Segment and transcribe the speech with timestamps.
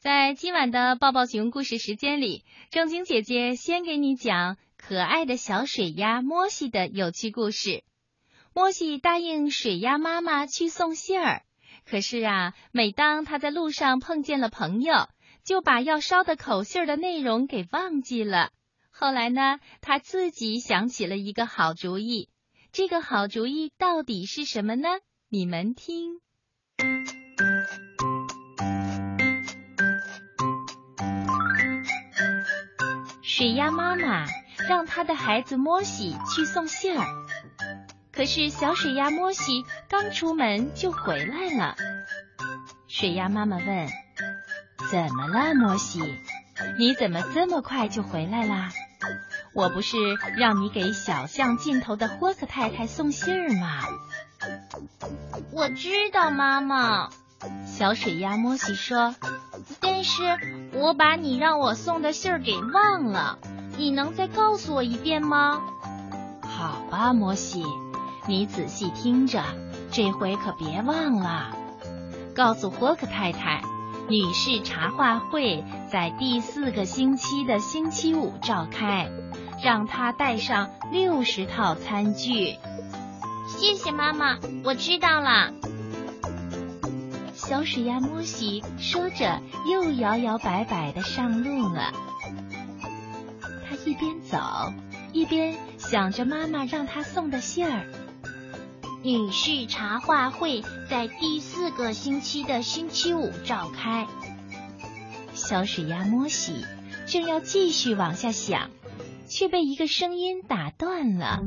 [0.00, 7.84] 在今晚的抱抱熊故事时间里，正经姐姐先给你讲可爱的小水鸭莫西的有趣故事。
[8.54, 11.42] 莫西答应水鸭妈妈去送信儿，
[11.84, 15.06] 可是啊，每当他在路上碰见了朋友，
[15.44, 18.52] 就把要捎的口信儿的内容给忘记了。
[18.90, 22.30] 后来呢，他自己想起了一个好主意，
[22.72, 24.88] 这个好主意到底是什么呢？
[25.28, 26.22] 你们听。
[33.40, 34.26] 水鸭妈妈
[34.68, 37.06] 让她的孩子莫西去送信儿，
[38.12, 41.74] 可是小水鸭莫西刚出门就回来了。
[42.86, 43.88] 水鸭妈妈问
[44.92, 46.02] ：“怎么了，莫西？
[46.78, 48.68] 你怎么这么快就回来啦？
[49.54, 49.96] 我不是
[50.36, 53.80] 让你给小巷尽头的霍克太太送信儿吗？”
[55.50, 57.08] 我知道，妈妈。
[57.66, 59.14] 小水鸭莫西说
[59.80, 60.20] ：“但是。”
[60.80, 63.38] 我把你让我送的信儿给忘了，
[63.76, 65.60] 你能再告诉我一遍吗？
[66.40, 67.62] 好吧，摩西，
[68.26, 69.42] 你仔细听着，
[69.92, 71.54] 这回可别忘了。
[72.34, 73.62] 告诉霍克太太，
[74.08, 79.10] 女士茶话会在第四个星期的星期五召开，
[79.62, 82.56] 让她带上六十套餐具。
[83.46, 85.52] 谢谢妈妈，我知道了。
[87.50, 91.92] 小水鸭莫西说着，又摇摇摆摆的上路了。
[93.68, 94.38] 他一边走，
[95.12, 97.86] 一边想着妈妈让他送的信儿。
[99.02, 104.06] 女士茶话会在第四个星期的星期五召开。
[105.34, 106.64] 小水鸭莫西
[107.08, 108.70] 正要继续往下想，
[109.26, 111.40] 却被一个声音打断了。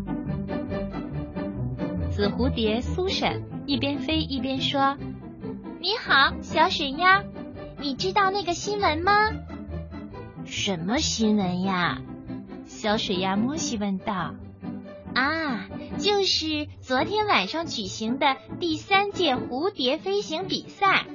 [2.12, 4.98] 紫蝴蝶苏珊一边飞一边说。
[5.84, 7.26] 你好，小水鸭，
[7.78, 9.12] 你知道那个新闻吗？
[10.46, 11.98] 什么新闻呀？
[12.66, 14.34] 小水鸭莫西问道。
[15.14, 15.68] 啊，
[16.00, 21.06] 就是昨天晚上举行的第三届蝴蝶飞行比赛，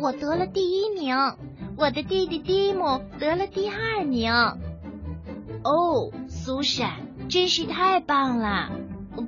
[0.00, 1.16] 我得了第一名，
[1.76, 4.32] 我的弟弟蒂姆得了第二名。
[5.62, 8.72] 哦，苏珊，真是太棒了！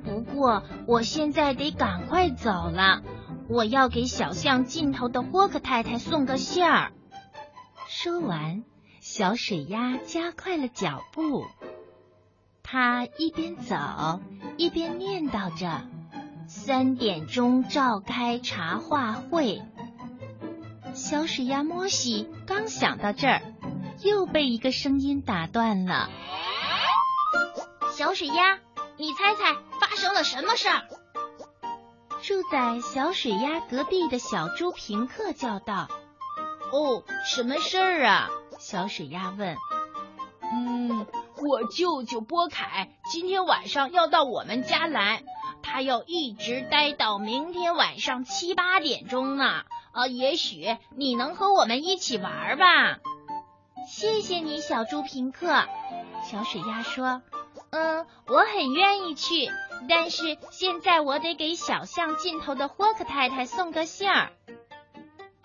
[0.03, 3.01] 不过我现在得赶快走了。
[3.47, 6.91] 我要给小巷尽头的霍克太太送个信儿。
[7.87, 8.63] 说完，
[9.01, 11.45] 小水鸭加快了脚步。
[12.63, 13.75] 他一边走
[14.57, 15.87] 一边念叨着
[16.49, 19.61] ：“三点钟召开茶话会。”
[20.95, 23.41] 小水鸭莫西刚想到这儿，
[24.01, 26.09] 又被一个声音打断了。
[27.91, 28.59] 小水鸭，
[28.97, 30.81] 你猜猜发生了什么事儿？
[32.27, 35.87] 住在小水鸭隔壁的小猪平克叫道
[36.73, 39.55] ：“哦，什么事儿啊？”小水鸭问。
[40.41, 41.05] “嗯，
[41.37, 45.21] 我舅舅波凯今天晚上要到我们家来，
[45.61, 49.61] 他要一直待到明天晚上七八点钟呢。
[49.91, 52.97] 啊，也许你能和我们一起玩吧？”
[53.87, 55.63] 谢谢你，小猪平克。
[56.23, 57.21] 小水鸭说
[57.69, 59.47] ：“嗯，我很愿意去。”
[59.87, 64.31] 但是现在我得给小巷尽头的霍克太太送个信儿。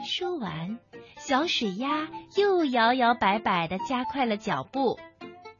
[0.06, 0.78] 说完，
[1.18, 4.98] 小水鸭又摇摇摆摆的加快了脚步。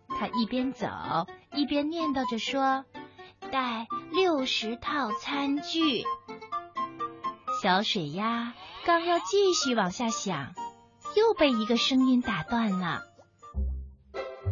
[0.09, 0.87] 他一边走
[1.55, 2.85] 一边念叨着说
[3.53, 6.05] ：“带六十套餐具。”
[7.63, 8.55] 小水鸭
[8.87, 10.55] 刚要继续往下想，
[11.17, 13.03] 又被一个声音打断了。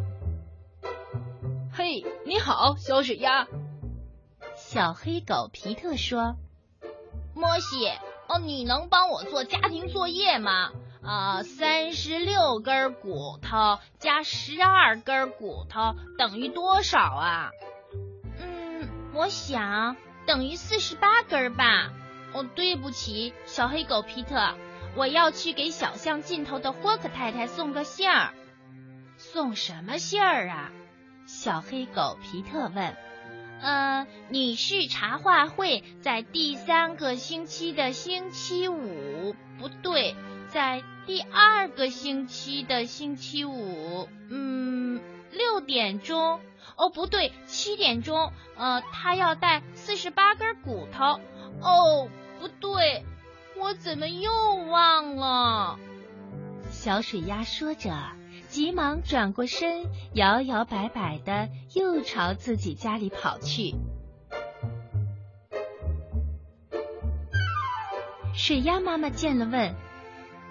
[1.73, 3.47] “嘿，你好，小水鸭。”
[4.71, 6.37] 小黑狗皮特说
[7.34, 7.89] ：“莫西，
[8.29, 10.73] 哦，你能帮我做家庭作业吗？
[11.03, 17.51] 啊，三十六根骨头加十二根骨头等于多少啊？
[18.39, 19.97] 嗯，我想
[20.27, 21.91] 等于四十八根吧。
[22.34, 24.53] 哦，对不起，小黑狗皮特，
[24.97, 28.34] 我要去给小巷尽头的霍克太太送个信儿。
[29.16, 30.71] 送什么信儿啊？
[31.25, 32.95] 小黑狗皮特问。
[33.60, 40.15] 呃，女士茶话会在第三个星期的星期五，不对，
[40.49, 45.01] 在第二个星期的星期五，嗯，
[45.33, 46.41] 六点钟，
[46.77, 51.21] 哦，不对，七点钟，呃，他要带四十八根骨头，
[51.61, 52.09] 哦，
[52.39, 53.04] 不对，
[53.59, 54.31] 我怎么又
[54.71, 55.78] 忘了？
[56.71, 57.91] 小水鸭说着。
[58.59, 59.84] 急忙转过身，
[60.15, 63.72] 摇摇摆摆的又朝自己家里跑去。
[68.34, 69.77] 水鸭妈妈见了，问：“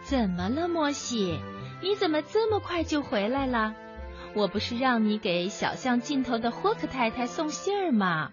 [0.07, 1.37] 怎么了，莫西？
[1.81, 3.75] 你怎么这么快就回来了？
[4.33, 8.31] 我不是让你给小巷尽头的霍克太太送信儿吗？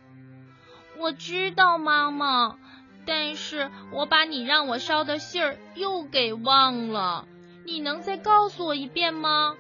[0.98, 2.58] 我知道，妈妈，
[3.06, 7.26] 但是我把你让我捎的信儿又给忘了。
[7.66, 9.56] 你能再告诉我一遍吗？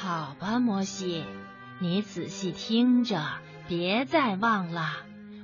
[0.00, 1.24] 好吧，摩西，
[1.80, 3.20] 你仔细听着，
[3.66, 4.92] 别再忘了。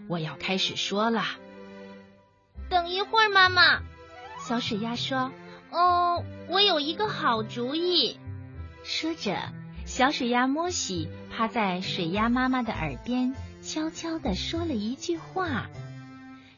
[0.09, 1.25] 我要开始说了。
[2.71, 3.81] 等一会儿，妈妈。
[4.39, 5.33] 小水鸭说
[5.73, 8.21] ：“哦，我有一个好主意。”
[8.85, 9.37] 说着，
[9.87, 15.67] 小水鸭摩西趴在水鸭妈妈的耳边，悄悄地说了一句话。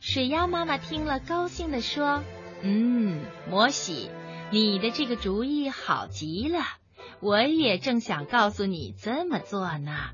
[0.01, 2.23] 水鸭妈妈听了，高兴地说
[2.61, 4.11] ：“嗯，摩西，
[4.51, 6.61] 你的这个主意好极了。
[7.21, 10.11] 我也正想告诉你这么做呢。”